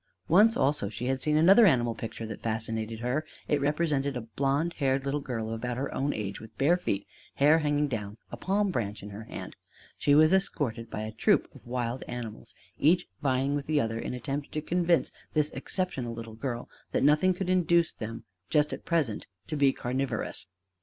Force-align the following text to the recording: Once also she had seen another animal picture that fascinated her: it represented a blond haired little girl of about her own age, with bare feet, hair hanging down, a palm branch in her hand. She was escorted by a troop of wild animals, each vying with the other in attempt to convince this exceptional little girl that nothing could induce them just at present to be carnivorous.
Once 0.27 0.57
also 0.57 0.89
she 0.89 1.05
had 1.05 1.21
seen 1.21 1.37
another 1.37 1.67
animal 1.67 1.93
picture 1.93 2.25
that 2.25 2.41
fascinated 2.41 3.01
her: 3.01 3.23
it 3.47 3.61
represented 3.61 4.17
a 4.17 4.21
blond 4.21 4.73
haired 4.79 5.05
little 5.05 5.19
girl 5.19 5.49
of 5.49 5.53
about 5.53 5.77
her 5.77 5.93
own 5.93 6.11
age, 6.11 6.39
with 6.41 6.57
bare 6.57 6.75
feet, 6.75 7.05
hair 7.35 7.59
hanging 7.59 7.87
down, 7.87 8.17
a 8.31 8.35
palm 8.35 8.71
branch 8.71 9.03
in 9.03 9.11
her 9.11 9.25
hand. 9.25 9.55
She 9.99 10.15
was 10.15 10.33
escorted 10.33 10.89
by 10.89 11.01
a 11.01 11.11
troop 11.11 11.47
of 11.53 11.67
wild 11.67 12.03
animals, 12.07 12.55
each 12.79 13.05
vying 13.21 13.53
with 13.53 13.67
the 13.67 13.79
other 13.79 13.99
in 13.99 14.15
attempt 14.15 14.51
to 14.53 14.61
convince 14.63 15.11
this 15.35 15.51
exceptional 15.51 16.15
little 16.15 16.33
girl 16.33 16.67
that 16.93 17.03
nothing 17.03 17.35
could 17.35 17.47
induce 17.47 17.93
them 17.93 18.23
just 18.49 18.73
at 18.73 18.85
present 18.85 19.27
to 19.49 19.55
be 19.55 19.71
carnivorous. 19.71 20.47